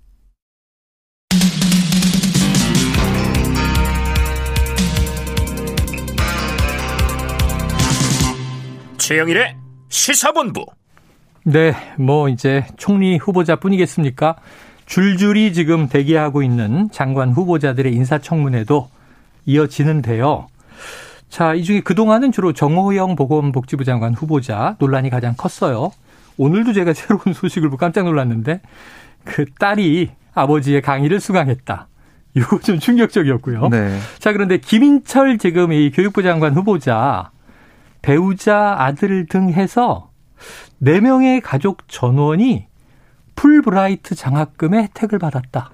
[8.98, 9.56] 최영일의
[9.88, 10.66] 시사본부
[11.50, 14.37] 네, 뭐 이제 총리 후보자뿐이겠습니까?
[14.84, 18.90] 줄줄이 지금 대기하고 있는 장관 후보자들의 인사청문회도
[19.46, 20.46] 이어지는데요.
[21.30, 25.90] 자, 이 중에 그동안은 주로 정호영 보건복지부 장관 후보자 논란이 가장 컸어요.
[26.37, 28.61] 오늘도 제가 새로운 소식을 보고 깜짝 놀랐는데
[29.24, 31.88] 그 딸이 아버지의 강의를 수강했다.
[32.34, 33.68] 이거 좀 충격적이었고요.
[33.70, 33.98] 네.
[34.18, 37.30] 자, 그런데 김인철 지금 이 교육부 장관 후보자
[38.02, 40.07] 배우자 아들 등 해서
[40.82, 42.66] 4명의 가족 전원이
[43.36, 45.70] 풀브라이트 장학금의 혜택을 받았다.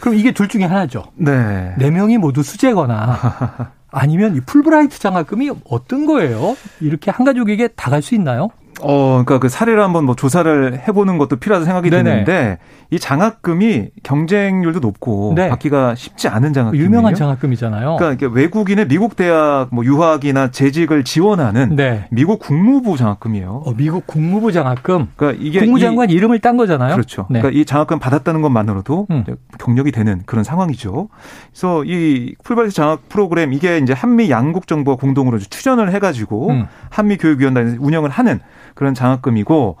[0.00, 1.04] 그럼 이게 둘 중에 하나죠.
[1.16, 1.74] 네.
[1.78, 6.56] 4명이 모두 수재거나 아니면 이 풀브라이트 장학금이 어떤 거예요?
[6.80, 8.48] 이렇게 한 가족에게 다 갈 수 있나요?
[8.82, 12.02] 어, 그러니까 그 사례를 한번 뭐 조사를 해보는 것도 필요하다 생각이 네네.
[12.02, 12.58] 드는데
[12.90, 15.48] 이 장학금이 경쟁률도 높고 네.
[15.48, 16.84] 받기가 쉽지 않은 장학금이에요.
[16.84, 17.96] 유명한 장학금이잖아요.
[17.96, 22.06] 그러니까 외국인의 미국 대학 뭐 유학이나 재직을 지원하는 네.
[22.10, 23.62] 미국 국무부 장학금이에요.
[23.64, 25.08] 어, 미국 국무부 장학금.
[25.16, 26.94] 그러니까 이게 국무장관 이, 이름을 딴 거잖아요.
[26.94, 27.26] 그렇죠.
[27.30, 27.40] 네.
[27.40, 29.24] 그러니까 이 장학금 받았다는 것만으로도 음.
[29.58, 31.08] 경력이 되는 그런 상황이죠.
[31.50, 36.66] 그래서 이 풀바이트 장학 프로그램 이게 이제 한미 양국 정부가 공동으로 추전을 해가지고 음.
[36.90, 38.40] 한미 교육위원단이 운영을 하는
[38.74, 39.76] 그런 장학금이고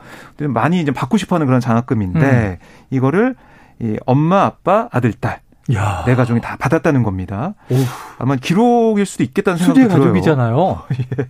[0.48, 2.66] 많이 이제 받고 싶어하는 그런 장학금인데 음.
[2.90, 3.34] 이거를
[3.80, 5.40] 이 엄마, 아빠, 아들, 딸
[5.74, 6.02] 야.
[6.06, 7.54] 네 가족이 다 받았다는 겁니다.
[7.70, 7.84] 오우.
[8.18, 9.98] 아마 기록일 수도 있겠다는 생각도 들어요.
[9.98, 10.82] 가족이잖아요.
[11.20, 11.28] 예.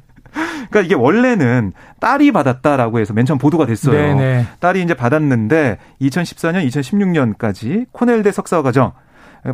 [0.71, 3.93] 그러니까 이게 원래는 딸이 받았다라고 해서 맨 처음 보도가 됐어요.
[3.93, 4.47] 네네.
[4.61, 8.93] 딸이 이제 받았는데 2014년, 2016년까지 코넬대 석사 과정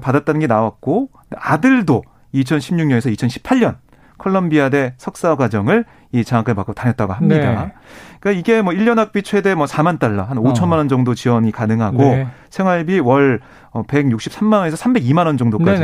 [0.00, 3.76] 받았다는 게 나왔고 아들도 2016년에서 2018년
[4.18, 7.64] 컬럼비아대 석사 과정을 이 장학금을 받고 다녔다고 합니다.
[7.66, 7.72] 네.
[8.20, 11.98] 그러니까 이게 뭐 1년 학비 최대 뭐 4만 달러, 한 5천만 원 정도 지원이 가능하고
[11.98, 12.26] 네.
[12.50, 13.40] 생활비 월
[13.72, 15.82] 163만 어, 원에서 302만 원 정도까지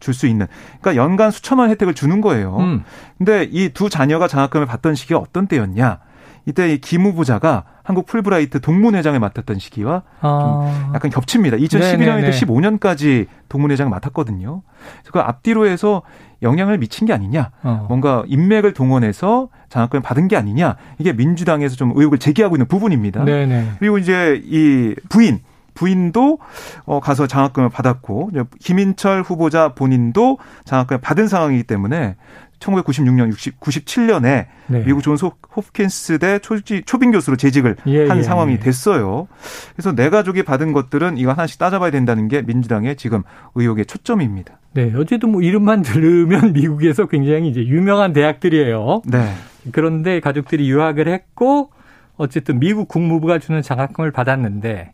[0.00, 0.46] 줄 수 있는.
[0.80, 2.56] 그러니까 연간 수천만 원 혜택을 주는 거예요.
[2.58, 2.84] 음.
[3.18, 5.98] 근데 이 두 자녀가 장학금을 받던 시기가 어떤 때였냐?
[6.46, 10.38] 이때 이 김 후보자가 한국 풀브라이트 동문회장을 맡았던 시기와 아.
[10.40, 11.56] 좀 약간 겹칩니다.
[11.56, 14.62] 2011년에서 15년까지 동문회장을 맡았거든요.
[15.00, 16.02] 그래서 그 앞뒤로 해서
[16.42, 17.86] 영향을 미친 게 아니냐, 어.
[17.88, 23.24] 뭔가 인맥을 동원해서 장학금을 받은 게 아니냐, 이게 민주당에서 좀 의혹을 제기하고 있는 부분입니다.
[23.24, 23.72] 네네.
[23.78, 25.40] 그리고 이제 이 부인,
[25.74, 26.38] 부인도
[26.84, 32.16] 어 가서 장학금을 받았고 김인철 후보자 본인도 장학금을 받은 상황이기 때문에
[32.60, 34.84] 1996년, 60, 97년에 네.
[34.84, 36.40] 미국 존스 호프킨스대
[36.84, 38.58] 초빙 교수로 재직을 예, 한 예, 상황이 예.
[38.58, 39.26] 됐어요.
[39.74, 43.22] 그래서 내 가족이 받은 것들은 이거 하나씩 따져봐야 된다는 게 민주당의 지금
[43.54, 44.60] 의혹의 초점입니다.
[44.74, 49.02] 네, 어쨌든 뭐 이름만 들으면 미국에서 굉장히 이제 유명한 대학들이에요.
[49.06, 49.34] 네.
[49.72, 51.70] 그런데 가족들이 유학을 했고
[52.16, 54.92] 어쨌든 미국 국무부가 주는 장학금을 받았는데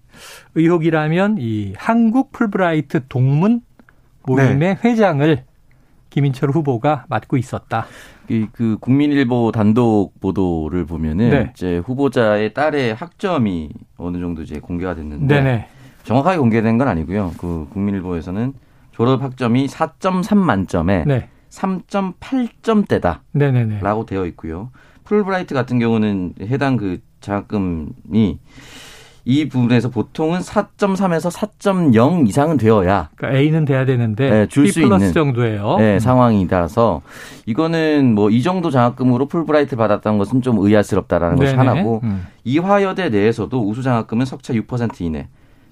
[0.54, 3.60] 의혹이라면 이 한국 풀브라이트 동문
[4.22, 4.78] 모임의 네.
[4.84, 5.44] 회장을
[6.16, 7.84] 김인철 후보가 맡고 있었다.
[8.28, 11.50] 이그 국민일보 단독 보도를 보면은 네.
[11.52, 15.68] 이제 후보자의 딸의 학점이 어느 정도 이제 공개가 됐는데 네네.
[16.04, 17.34] 정확하게 공개된 건 아니고요.
[17.36, 18.54] 그 국민일보에서는
[18.92, 21.28] 졸업 학점이 4.3 만점에 네.
[21.50, 23.18] 3.8점대다.
[23.32, 24.70] 네네네.라고 되어 있고요.
[25.04, 28.38] 풀브라이트 같은 경우는 해당 그 장학금이
[29.28, 35.76] 이 부분에서 보통은 4.3에서 4.0 이상은 되어야 그러니까 A는 돼야 되는데 네, 줄수 있는 정도예요.
[35.78, 35.98] 네, 음.
[35.98, 37.02] 상황이라서
[37.44, 41.50] 이거는 뭐 이 정도 장학금으로 풀브라이트 받았다는 것은 좀 의아스럽다라는 네네.
[41.56, 42.24] 것이 하나고 음.
[42.44, 45.26] 이화여대 내에서도 우수 장학금은 석차 6% 이내,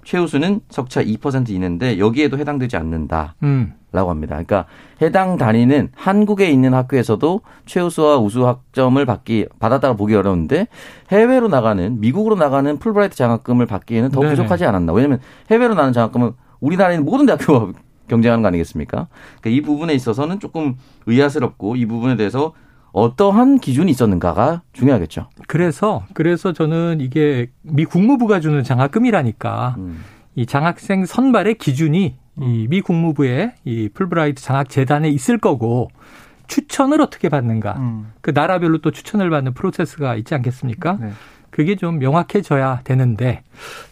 [0.05, 3.35] 최우수는 석차 2% 이내인데 여기에도 해당되지 않는다.
[3.43, 3.75] 음.
[3.95, 4.35] 라고 합니다.
[4.35, 4.67] 그러니까
[5.01, 10.67] 해당 단위는 한국에 있는 학교에서도 최우수와 우수 학점을 받기 받았다고 보기 어려운데
[11.13, 14.33] 해외로 나가는 미국으로 나가는 풀브라이트 장학금을 받기에는 더 네네.
[14.33, 14.93] 부족하지 않았나.
[14.93, 17.73] 왜냐하면 해외로 나는 장학금은 우리나라에 있는 모든 대학교가
[18.09, 19.07] 경쟁하는 거 아니겠습니까?
[19.41, 20.75] 그러니까 이 부분에 있어서는 조금
[21.07, 22.53] 의아스럽고 이 부분에 대해서
[22.95, 25.29] 어떠한 기준이 있었는가가 중요하겠죠.
[25.49, 30.05] 그래서 그래서 저는 이게 미 국무부가 주는 장학금이라니까 음.
[30.37, 35.91] 이 장학생 선발의 기준이 이 미 국무부의 이 풀브라이트 장학 재단에 있을 거고
[36.47, 37.75] 추천을 어떻게 받는가.
[37.79, 38.13] 음.
[38.21, 40.99] 그 나라별로 또 추천을 받는 프로세스가 있지 않겠습니까?
[41.01, 41.11] 네.
[41.51, 43.45] 그게 좀 명확해져야 되는데,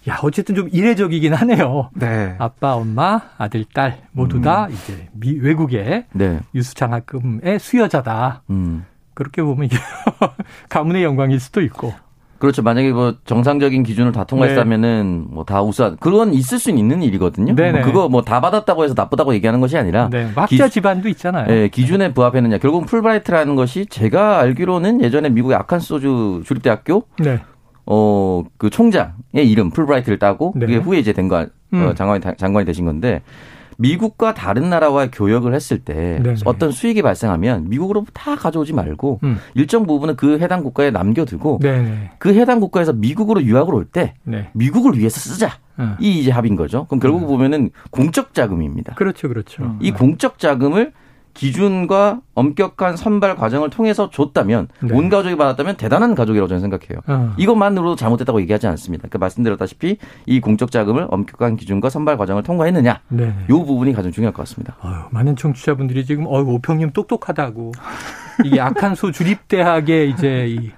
[0.08, 1.90] 야, 어쨌든 좀 이례적이긴 하네요.
[1.94, 2.34] 네.
[2.40, 4.72] 아빠, 엄마, 아들, 딸 모두 다 음.
[4.72, 6.40] 이제 미, 외국의 네.
[6.56, 8.42] 유수 장학금의 수여자다.
[8.50, 8.84] 음.
[9.14, 9.76] 그렇게 보면 이게
[10.68, 11.92] 가문의 영광일 수도 있고.
[12.38, 12.60] 그렇죠.
[12.60, 15.34] 만약에 뭐 정상적인 기준을 다 통과했다면은 네.
[15.34, 17.54] 뭐 다 우수한 그건 있을 수 있는 일이거든요.
[17.54, 20.28] 뭐 그거 뭐 다 받았다고 해서 나쁘다고 얘기하는 것이 아니라 네.
[20.34, 21.46] 학자 집안도 있잖아요.
[21.46, 22.58] 네, 기준에 부합했느냐.
[22.58, 27.38] 결국 풀브라이트라는 것이 제가 알기로는 예전에 미국의 아칸소주 주립대학교 네.
[27.86, 30.66] 어, 그 총장의 이름 풀브라이트를 따고 네.
[30.66, 31.94] 그게 후에 이제 된거 어, 음.
[31.94, 33.22] 장관이 장관이 되신 건데
[33.78, 36.40] 미국과 다른 나라와 교역을 했을 때 네네.
[36.44, 39.38] 어떤 수익이 발생하면 미국으로 다 가져오지 말고 음.
[39.54, 42.12] 일정 부분은 그 해당 국가에 남겨두고 네네.
[42.18, 44.50] 그 해당 국가에서 미국으로 유학을 올때 네.
[44.52, 45.58] 미국을 위해서 쓰자.
[45.78, 45.96] 어.
[46.00, 46.86] 이 이제 합인 거죠.
[46.86, 47.26] 그럼 결국 음.
[47.28, 48.94] 보면은 공적 자금입니다.
[48.94, 49.76] 그렇죠, 그렇죠.
[49.80, 50.92] 이 공적 자금을
[51.34, 54.94] 기준과 엄격한 선발 과정을 통해서 줬다면 네.
[54.94, 57.00] 온 가족이 받았다면 대단한 가족이라고 저는 생각해요.
[57.06, 57.34] 어.
[57.36, 59.08] 이것만으로도 잘못됐다고 얘기하지 않습니다.
[59.10, 63.34] 그 말씀드렸다시피 이 공적 자금을 엄격한 기준과 선발 과정을 통과했느냐, 네.
[63.44, 64.76] 이 부분이 가장 중요할 것 같습니다.
[64.80, 67.72] 아유, 많은 청취자분들이 지금 어 오평님 똑똑하다고
[68.44, 70.70] 이게 아칸소 주립대학의 이제 이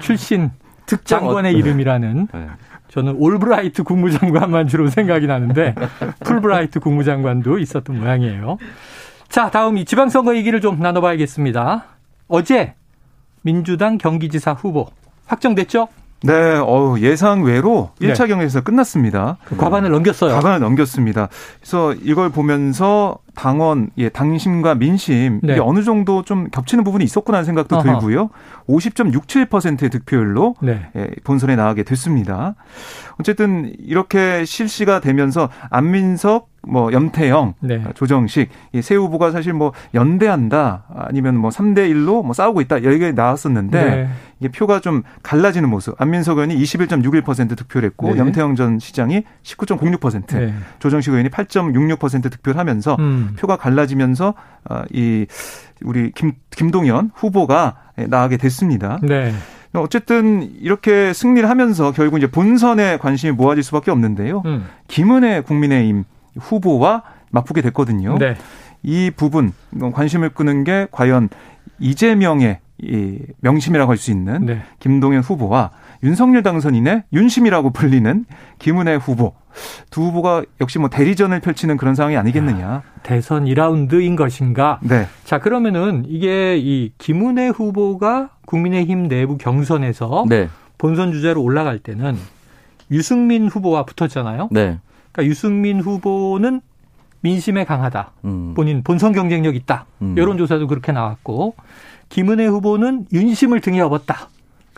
[0.00, 0.50] 출신
[0.86, 2.46] 특장관의 이름이라는 네.
[2.88, 5.74] 저는 올브라이트 국무장관만 주로 생각이 나는데
[6.24, 8.58] 풀브라이트 국무장관도 있었던 모양이에요.
[9.32, 11.84] 자, 다음 이 지방선거 얘기를 좀 나눠봐야겠습니다.
[12.28, 12.74] 어제
[13.40, 14.88] 민주당 경기지사 후보
[15.24, 15.88] 확정됐죠?
[16.22, 18.28] 네, 어, 예상 외로 1차 네.
[18.28, 19.38] 경선에서 끝났습니다.
[19.46, 20.34] 그 과반을 넘겼어요.
[20.34, 21.30] 과반을 넘겼습니다.
[21.60, 25.52] 그래서 이걸 보면서 당원, 예, 당심과 민심 네.
[25.52, 27.82] 이게 어느 정도 좀 겹치는 부분이 있었구나 생각도 어허.
[27.84, 28.30] 들고요.
[28.68, 30.88] 50.67%의 득표율로 네.
[30.96, 32.54] 예, 본선에 나가게 됐습니다.
[33.18, 37.82] 어쨌든 이렇게 실시가 되면서 안민석 뭐 염태영, 네.
[37.94, 43.84] 조정식 이세 후보가 사실 뭐 연대한다 아니면 뭐 3대 1로 뭐 싸우고 있다 여기 나왔었는데
[43.84, 44.08] 네.
[44.38, 46.00] 이게 표가 좀 갈라지는 모습.
[46.00, 48.18] 안민석 의원이 21.61% 득표를 했고 네.
[48.18, 50.54] 염태영 전 시장이 19.06%, 네.
[50.78, 53.21] 조정식 의원이 8.66% 득표를 하면서 음.
[53.36, 54.34] 표가 갈라지면서
[54.70, 55.26] 어, 이
[55.82, 57.76] 우리 김 김동연 후보가
[58.08, 58.98] 나가게 됐습니다.
[59.02, 59.32] 네.
[59.74, 64.42] 어쨌든 이렇게 승리를 하면서 결국 이제 본선에 관심이 모아질 수밖에 없는데요.
[64.44, 64.66] 음.
[64.88, 66.04] 김은혜 국민의힘
[66.38, 68.18] 후보와 맞붙게 됐거든요.
[68.18, 68.36] 네.
[68.82, 69.52] 이 부분
[69.92, 71.30] 관심을 끄는 게 과연
[71.78, 74.62] 이재명의 이 명심이라고 할 수 있는 네.
[74.80, 75.70] 김동연 후보와
[76.02, 78.24] 윤석열 당선인의 윤심이라고 불리는
[78.58, 79.34] 김은혜 후보
[79.90, 82.60] 두 후보가 역시 뭐 대리전을 펼치는 그런 상황이 아니겠느냐.
[82.60, 84.80] 야, 대선 2라운드인 것인가?
[84.82, 85.06] 네.
[85.24, 90.48] 자 그러면은 이게 이 김은혜 후보가 국민의힘 내부 경선에서 네.
[90.78, 92.16] 본선 주자로 올라갈 때는
[92.90, 94.48] 유승민 후보와 붙었잖아요.
[94.50, 94.78] 네.
[95.12, 96.60] 그러니까 유승민 후보는
[97.20, 98.12] 민심에 강하다.
[98.24, 98.54] 음.
[98.54, 99.86] 본인 본선 경쟁력 있다.
[100.02, 100.16] 음.
[100.16, 101.54] 여론조사도 그렇게 나왔고
[102.08, 104.28] 김은혜 후보는 윤심을 등에 업었다.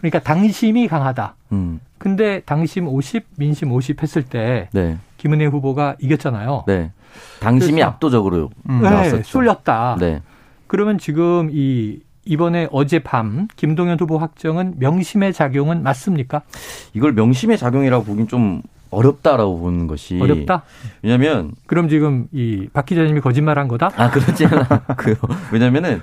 [0.05, 1.35] 그러니까 당심이 강하다.
[1.53, 1.81] 음.
[1.97, 4.99] 근데 당심 50, 민심 50 했을 때 네.
[5.17, 6.65] 김은혜 후보가 이겼잖아요.
[6.67, 6.91] 네.
[7.41, 8.83] 당심이 압도적으로 음.
[8.83, 9.97] 네, 쏠렸다.
[9.99, 10.21] 네.
[10.67, 16.43] 그러면 지금 이 이번에 어젯밤 김동연 후보 확정은 명심의 작용은 맞습니까?
[16.93, 20.65] 이걸 명심의 작용이라고 보긴 좀 어렵다라고 보는 것이 어렵다.
[21.03, 23.91] 왜냐하면 그럼 지금 이 박 기자님이 거짓말한 거다?
[23.97, 24.67] 아 그렇지 않아요.
[25.53, 26.03] 왜냐면은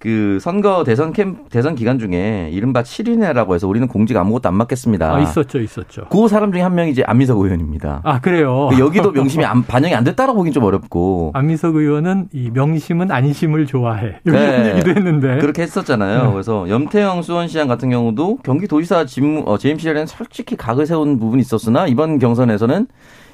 [0.00, 5.14] 그 선거 대선 캠 대선 기간 중에 이른바 7인회라고 해서 우리는 공직 아무것도 안 맡겠습니다.
[5.14, 6.06] 아, 있었죠, 있었죠.
[6.10, 8.00] 그 사람 중에 한 명이 이제 안민석 의원입니다.
[8.02, 8.70] 아 그래요.
[8.72, 11.32] 그 여기도 명심이 안, 반영이 안 됐다라고 보긴 좀 어렵고.
[11.36, 14.70] 안민석 의원은 이 명심은 안심을 좋아해 이런 네.
[14.72, 16.24] 얘기도 했는데 그렇게 했었잖아요.
[16.24, 16.32] 네.
[16.32, 21.86] 그래서 염태영 수원시장 같은 경우도 경기도지사 직무 어, 재임 시절에는 솔직히 각을 세운 부분이 있었으나
[21.86, 22.86] 이번 경선에서는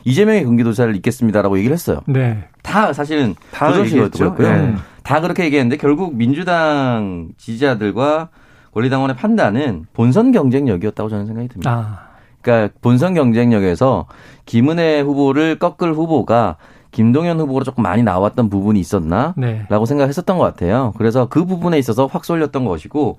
[0.07, 2.01] 이재명의 경기도지사를 잇겠습니다라고 얘기를 했어요.
[2.07, 2.45] 네.
[2.63, 4.37] 다 사실은 다 얘기했죠.
[4.39, 4.75] 네.
[5.03, 8.29] 다 그렇게 얘기했는데 결국 민주당 지지자들과
[8.73, 11.71] 권리당원의 판단은 본선 경쟁력이었다고 저는 생각이 듭니다.
[11.71, 12.07] 아.
[12.41, 14.07] 그러니까 본선 경쟁력에서
[14.45, 16.57] 김은혜 후보를 꺾을 후보가
[16.93, 19.67] 김동연 후보로 조금 많이 나왔던 부분이 있었나라고 네.
[19.87, 20.95] 생각했었던 것 같아요.
[20.97, 23.19] 그래서 그 부분에 있어서 확 쏠렸던 것이고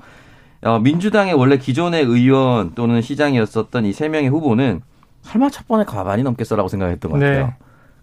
[0.64, 4.82] 어, 민주당의 원래 기존의 의원 또는 시장이었었던 이 세 명의 후보는
[5.28, 7.46] 설마 첫 번에 가만히 넘겠어라고 생각했던 것 같아요.
[7.48, 7.54] 네.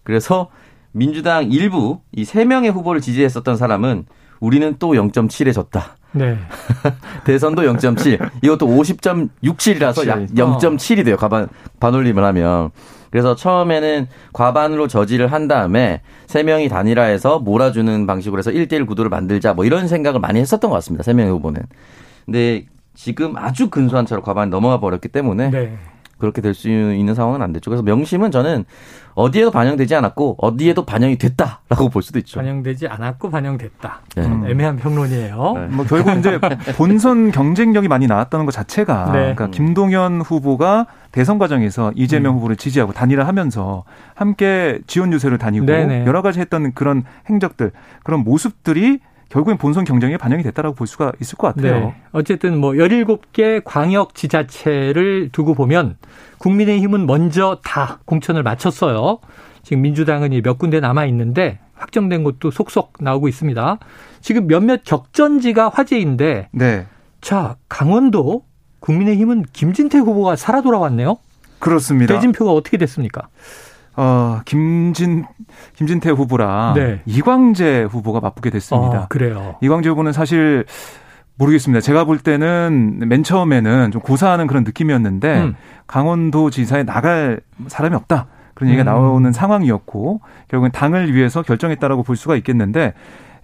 [0.03, 0.49] 그래서
[0.93, 4.07] 민주당 일부 이 세 명의 후보를 지지했었던 사람은
[4.41, 5.97] 우리는 또 0.7에 졌다.
[6.13, 6.37] 네.
[7.25, 8.31] 대선도 0.7.
[8.43, 11.17] 이것도 50.67이라서 약 0.7이 돼요.
[11.17, 11.49] 가반
[11.81, 12.71] 반올림을 하면.
[13.11, 19.55] 그래서 처음에는 과반으로 저지를 한 다음에 세 명이 단일화해서 몰아주는 방식으로 해서 1대1 구도를 만들자
[19.55, 21.05] 뭐 이런 생각을 많이 했었던 것 같습니다.
[21.05, 21.63] 세 명의 후보는.
[22.25, 25.79] 근데 지금 아주 근소한 차로 과반이 넘어가 버렸기 때문에 네.
[26.19, 27.71] 그렇게 될 수 있는 상황은 안 됐죠.
[27.71, 28.65] 그래서 명심은 저는
[29.15, 32.41] 어디에도 반영되지 않았고 어디에도 반영이 됐다라고 볼 수도 있죠.
[32.41, 34.01] 반영되지 않았고 반영됐다.
[34.17, 34.23] 네.
[34.25, 35.53] 음, 애매한 평론이에요.
[35.57, 35.67] 네.
[35.67, 36.39] 뭐 결국 이제
[36.77, 39.19] 본선 경쟁력이 많이 나왔다는 것 자체가 네.
[39.35, 42.37] 그러니까 김동연 후보가 대선 과정에서 이재명 음.
[42.39, 46.07] 후보를 지지하고 단일화하면서 함께 지원 유세를 다니고 네네.
[46.07, 47.73] 여러 가지 했던 그런 행적들
[48.03, 49.01] 그런 모습들이
[49.35, 51.87] 결국엔 본선 경쟁에 반영이 됐다라고 볼 수가 있을 것 같아요.
[51.87, 51.95] 네.
[52.13, 55.97] 어쨌든 뭐 17개 광역 지자체를 두고 보면
[56.39, 59.19] 국민의힘은 먼저 다 공천을 마쳤어요.
[59.65, 63.79] 지금 민주당은 몇 군데 남아 있는데 확정된 것도 속속 나오고 있습니다.
[64.21, 66.87] 지금 몇몇 격전지가 화제인데 네.
[67.21, 68.45] 자, 강원도
[68.79, 71.17] 국민의힘은 김진태 후보가 살아 돌아왔네요.
[71.59, 72.15] 그렇습니다.
[72.15, 73.27] 대진표가 어떻게 됐습니까?
[73.97, 75.25] 어, 김진,
[75.77, 77.01] 김진태 후보랑 네.
[77.07, 78.99] 이광재 후보가 맞붙게 됐습니다.
[78.99, 79.57] 아, 그래요.
[79.61, 80.65] 이광재 후보는 사실
[81.37, 81.81] 모르겠습니다.
[81.81, 85.55] 제가 볼 때는 맨 처음에는 좀 고사하는 그런 느낌이었는데 음.
[85.87, 88.27] 강원도 지사에 나갈 사람이 없다.
[88.55, 88.87] 그런 얘기가 음.
[88.87, 92.95] 나오는 상황이었고 결국은 당을 위해서 결정했다라고 볼 수가 있겠는데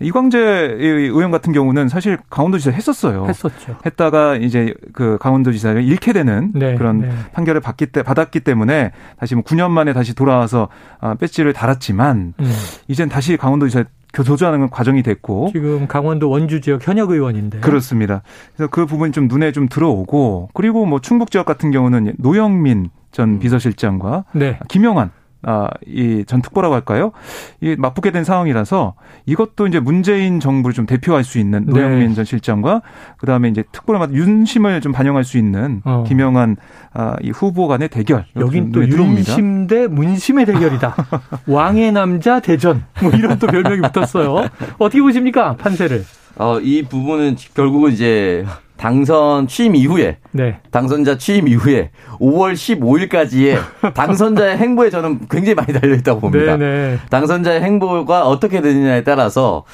[0.00, 0.38] 이광재
[0.78, 3.26] 의원 같은 경우는 사실 강원도지사 했었어요.
[3.26, 3.76] 했었죠.
[3.84, 7.10] 했다가 이제 그 강원도지사를 잃게 되는 네, 그런 네.
[7.32, 10.68] 판결을 받기 때 받았기 때문에 다시 뭐 9년 만에 다시 돌아와서
[11.00, 12.52] 아, 배지를 달았지만 음.
[12.88, 18.22] 이젠 다시 강원도지사 도주하는 과정이 됐고 지금 강원도 원주 지역 현역 의원인데 그렇습니다.
[18.56, 23.28] 그래서 그 부분이 좀 눈에 좀 들어오고 그리고 뭐 충북 지역 같은 경우는 노영민 전
[23.34, 23.38] 음.
[23.38, 24.58] 비서실장과 네.
[24.68, 25.10] 김영환
[25.42, 27.12] 아, 이 전 특보라고 할까요?
[27.60, 28.94] 이 맞붙게 된 상황이라서
[29.26, 31.72] 이것도 이제 문재인 정부를 좀 대표할 수 있는 네.
[31.72, 32.14] 노영민 네.
[32.14, 32.82] 전 실장과
[33.16, 36.04] 그 다음에 이제 특보를 맡은 윤심을 좀 반영할 수 있는 어.
[36.06, 36.56] 김영한
[36.92, 38.26] 아, 이 후보 간의 대결.
[38.36, 40.94] 여긴 또 윤심 대 문심의 대결이다.
[41.46, 42.84] 왕의 남자 대전.
[43.02, 44.46] 뭐 이런 또 별명이 붙었어요.
[44.78, 45.56] 어떻게 보십니까?
[45.56, 46.04] 판세를.
[46.36, 48.44] 어, 이 부분은 결국은 이제
[48.80, 50.56] 당선 취임 이후에 네.
[50.70, 53.58] 당선자 취임 이후에 5월 15일까지의
[53.92, 56.56] 당선자의 행보에 저는 굉장히 많이 달려 있다고 봅니다.
[56.56, 56.88] 네네.
[56.92, 56.98] 네.
[57.10, 59.64] 당선자의 행보가 어떻게 되느냐에 따라서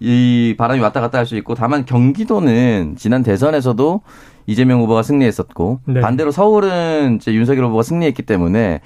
[0.00, 4.00] 이 바람이 왔다 갔다 할 수 있고 다만 경기도는 지난 대선에서도
[4.46, 6.00] 이재명 후보가 승리했었고 네.
[6.00, 8.80] 반대로 서울은 이제 윤석열 후보가 승리했기 때문에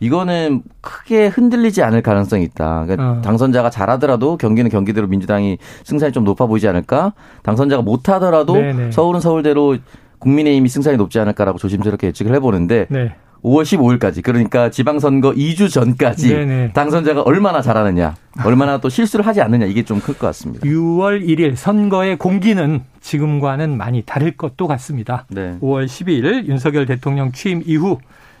[0.00, 2.84] 이거는 크게 흔들리지 않을 가능성이 있다.
[2.86, 3.20] 그러니까 어.
[3.22, 7.12] 당선자가 잘하더라도 경기는 경기대로 민주당이 승산이 좀 높아 보이지 않을까?
[7.42, 8.90] 당선자가 못하더라도 네네.
[8.92, 9.76] 서울은 서울대로
[10.18, 13.14] 국민의힘이 승산이 높지 않을까라고 조심스럽게 예측을 해보는데 네.
[13.44, 16.72] 5월 15일까지 그러니까 지방선거 2주 전까지 네네.
[16.72, 20.66] 당선자가 얼마나 잘하느냐 얼마나 또 실수를 하지 않느냐 이게 좀 클 것 같습니다.
[20.66, 25.26] 6월 1일 선거의 공기는 지금과는 많이 다를 것도 같습니다.
[25.28, 25.58] 네.
[25.60, 27.98] 5월 12일 윤석열 대통령 취임 이후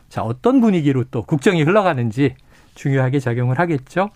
[0.08, 2.34] 자 어떤 분위기로 또 국정이 흘러가는지
[2.74, 4.10] 중요하게 작용을 하겠죠.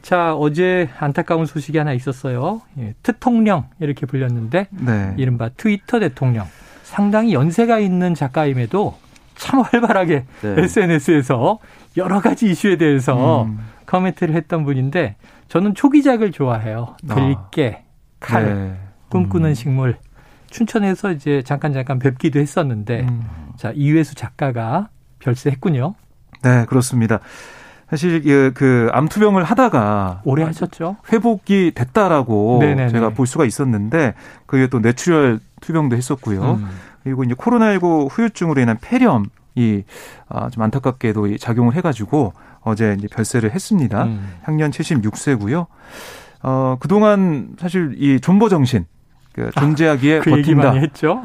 [0.00, 2.62] 자 어제 안타까운 소식이 하나 있었어요.
[2.78, 5.14] 예, 트통령 이렇게 불렸는데 네.
[5.18, 6.46] 이른바 트위터 대통령
[6.82, 8.96] 상당히 연세가 있는 작가임에도
[9.36, 10.54] 참 활발하게 네.
[10.62, 11.58] SNS에서
[11.96, 13.58] 여러 가지 이슈에 대해서 음.
[13.86, 15.16] 코멘트를 했던 분인데
[15.48, 16.96] 저는 초기작을 좋아해요.
[17.06, 17.94] 들깨, 아.
[18.20, 18.76] 칼, 네.
[19.10, 19.54] 꿈꾸는 음.
[19.54, 19.96] 식물.
[20.50, 23.24] 춘천에서 이제 잠깐 잠깐 뵙기도 했었는데 음.
[23.56, 25.94] 자 이회수 작가가 별세했군요.
[26.42, 27.18] 네 그렇습니다.
[27.90, 30.96] 사실 그, 그 암투병을 하다가 오래 하셨죠.
[31.12, 32.88] 회복이 됐다라고 네네네.
[32.88, 34.14] 제가 볼 수가 있었는데
[34.46, 36.54] 그게 또 뇌출혈 투병도 했었고요.
[36.54, 36.68] 음.
[37.04, 39.84] 그리고 이제 코로나19 후유증으로 인한 폐렴이
[40.28, 44.04] 아, 좀 안타깝게도 작용을 해가지고 어제 이제 별세를 했습니다.
[44.04, 44.34] 음.
[44.42, 45.66] 향년 76세고요.
[46.42, 48.86] 어, 그동안 사실 이 존버 정신,
[49.34, 50.72] 그 아, 존재하기에 아, 그 버틴다.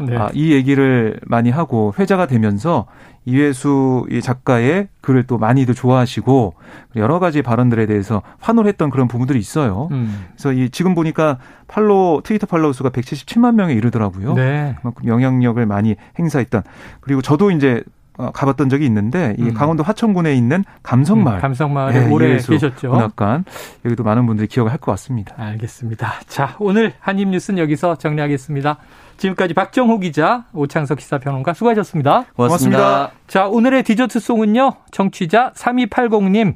[0.01, 0.17] 네.
[0.17, 2.87] 아, 이 얘기를 많이 하고 회자가 되면서
[3.25, 6.55] 이회수 이 작가의 글을 또 많이들 좋아하시고
[6.95, 9.89] 여러 가지 발언들에 대해서 환호를 했던 그런 부분들이 있어요.
[9.91, 10.25] 음.
[10.31, 14.33] 그래서 이 지금 보니까 팔로 트위터 팔로우 수가 177만 명에 이르더라고요.
[14.33, 14.75] 네.
[14.79, 16.63] 그만큼 영향력을 많이 행사했던
[17.01, 17.83] 그리고 저도 이제
[18.19, 19.53] 어, 가봤던 적이 있는데 이 음.
[19.53, 22.89] 강원도 화천군에 있는 감성마을, 음, 감성마을에 네, 오래 계셨죠.
[22.89, 23.45] 문학관
[23.85, 25.33] 여기도 많은 분들이 기억을 할 것 같습니다.
[25.37, 26.13] 알겠습니다.
[26.27, 28.77] 자 오늘 한입 뉴스는 여기서 정리하겠습니다.
[29.17, 32.25] 지금까지 박정호 기자, 오창석 기사평론가 수고하셨습니다.
[32.35, 32.77] 고맙습니다.
[32.77, 33.11] 고맙습니다.
[33.27, 36.55] 자 오늘의 디저트송은요 청취자 3280님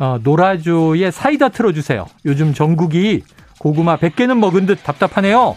[0.00, 2.04] 어, 노라조의 사이다 틀어주세요.
[2.26, 3.22] 요즘 전국이
[3.58, 5.56] 고구마 100개는 먹은 듯 답답하네요.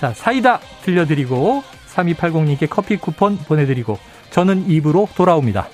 [0.00, 1.62] 자 사이다 들려드리고
[1.94, 3.98] 3280님께 커피 쿠폰 보내드리고
[4.34, 5.68] 저는 입으로 돌아옵니다.